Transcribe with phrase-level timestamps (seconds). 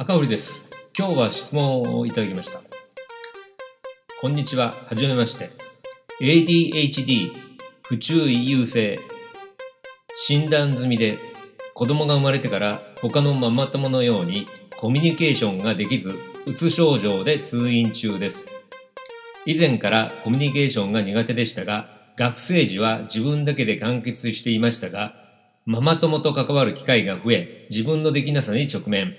[0.00, 0.70] 赤堀です。
[0.96, 2.60] 今日は質問をいただきました。
[4.20, 4.72] こんにちは。
[4.86, 5.50] はじめまして。
[6.20, 7.32] ADHD
[7.82, 9.00] 不注意優勢
[10.16, 11.18] 診断済みで
[11.74, 16.14] 子供が生まれてから他のママ友のようにコミュニケーションができず
[16.46, 18.46] うつ症状で通院中です。
[19.46, 25.16] 以前からコミュニケーションが苦手でしたが学生時は自分だけで完結していましたが
[25.66, 29.16] ママ友と関わる機会が増え自分のできなさに直面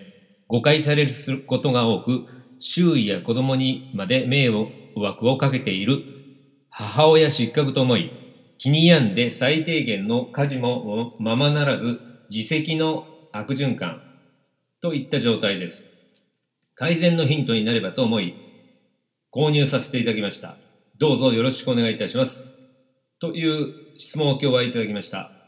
[0.49, 1.13] 誤解される
[1.47, 2.25] ことが多く
[2.59, 6.03] 周囲や子供にまで迷惑をかけている。
[6.69, 8.11] 母親失格と思い
[8.57, 11.99] 気に病んで最低限の家事もままならず
[12.29, 14.01] 自責の悪循環
[14.81, 15.83] といった状態です。
[16.75, 18.33] 改善のヒントになればと思い
[19.31, 20.57] 購入させていただきました。
[20.97, 22.51] どうぞよろしくお願いいたします。
[23.19, 25.38] という質問を今日はいただきました。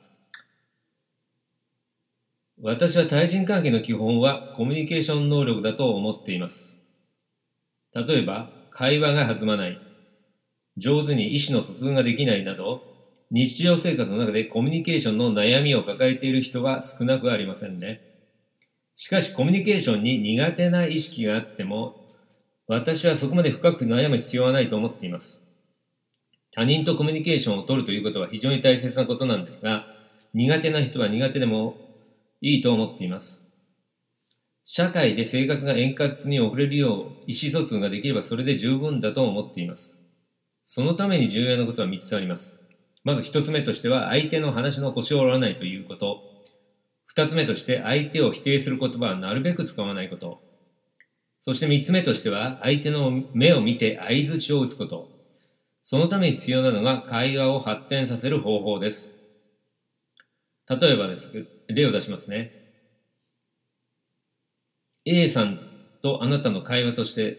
[2.63, 6.77] 私は対人関係の基本はコミュニケーション能力だと思っています。
[7.95, 9.79] 例えば、会話が弾まない、
[10.77, 12.83] 上手に意思の疎通ができないなど、
[13.31, 18.01] 日常生活の中でコミュニケーションの悩みを抱えている人は少なくありませんね。
[18.95, 21.95] しかし、コミュニケーションに苦手な意識があっても、
[22.67, 25.41] 私はそこまで深く悩む必要はないと思っています。
[26.51, 29.87] 他人とコミュニケーションを取るということは非常に大切なことなんですが、
[30.35, 31.90] 苦手な人は苦手でも
[32.41, 33.43] いいと思っています。
[34.63, 39.97] 社会で生活が円滑に送れるよう意思疎通ができればそれで十分だと思っています。
[40.63, 42.57] そのために重要なことは3つあります。
[43.03, 46.21] まず1つ目としては相手の話の腰を折らないということ。
[47.15, 50.41] 2つ目として相手を否定する言葉はなるべく使わないこと。
[51.41, 55.09] そして3つ目としては相手の目を見て相づちを打つこと。
[55.81, 59.11] そのために必要なのが会話を発展させる方法です。
[60.69, 61.31] 例えばです。
[61.73, 62.51] 例を出しますね。
[65.05, 65.59] A さん
[66.01, 67.37] とあなたの会話として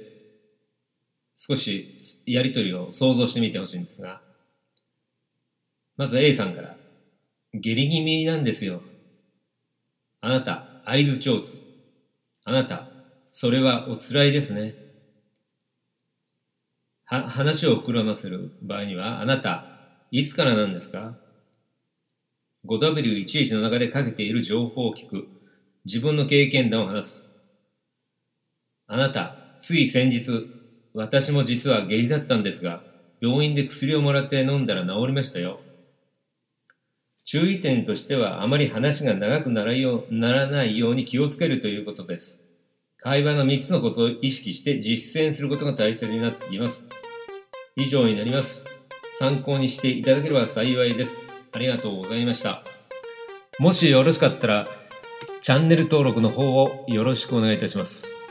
[1.36, 4.20] 少しやりとりを想像してみてほしいんですが、
[5.96, 6.76] まず A さんから、
[7.54, 8.80] 下痢気味なんですよ。
[10.20, 11.58] あなた、合図上手。
[12.44, 12.88] あなた、
[13.30, 14.74] それはおつらいですね。
[17.04, 19.66] は、話を膨らませる場合には、あなた、
[20.10, 21.16] いつからなんですか？
[22.66, 25.26] 5W11 の中でかけている情報を聞く。
[25.84, 27.28] 自分の経験談を話す。
[28.86, 30.46] あなた、つい先日、
[30.94, 32.82] 私も実は下痢だったんですが、
[33.20, 35.60] 病院で薬をもらって飲んだら治りましたよ。
[37.24, 42.42] 注意点としては、あまり話が長くならよならないように気をつけるということです。
[42.98, 46.86] 会話の3つのコツを意識して実践することが大切になっています。
[47.76, 48.64] 以上になります。
[49.18, 51.31] 参考にしていただければ幸いです。
[51.52, 52.62] ありがとうございました。
[53.58, 54.68] もしよろしかったら、
[55.42, 58.21] チャンネル登録の方をよろしくお願いいたします。